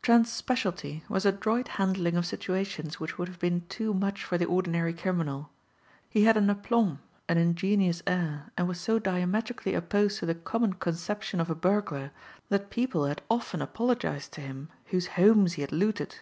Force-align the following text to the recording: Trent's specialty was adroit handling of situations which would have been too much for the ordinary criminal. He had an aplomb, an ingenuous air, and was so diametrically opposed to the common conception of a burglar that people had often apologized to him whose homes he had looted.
Trent's 0.00 0.30
specialty 0.30 1.02
was 1.08 1.26
adroit 1.26 1.66
handling 1.66 2.14
of 2.16 2.24
situations 2.24 3.00
which 3.00 3.18
would 3.18 3.26
have 3.26 3.40
been 3.40 3.62
too 3.68 3.92
much 3.92 4.22
for 4.22 4.38
the 4.38 4.44
ordinary 4.44 4.94
criminal. 4.94 5.50
He 6.08 6.22
had 6.22 6.36
an 6.36 6.48
aplomb, 6.48 7.00
an 7.28 7.36
ingenuous 7.38 8.00
air, 8.06 8.52
and 8.56 8.68
was 8.68 8.78
so 8.78 9.00
diametrically 9.00 9.74
opposed 9.74 10.20
to 10.20 10.26
the 10.26 10.36
common 10.36 10.74
conception 10.74 11.40
of 11.40 11.50
a 11.50 11.56
burglar 11.56 12.12
that 12.48 12.70
people 12.70 13.06
had 13.06 13.22
often 13.28 13.60
apologized 13.60 14.30
to 14.34 14.40
him 14.40 14.68
whose 14.86 15.08
homes 15.18 15.54
he 15.54 15.62
had 15.62 15.72
looted. 15.72 16.14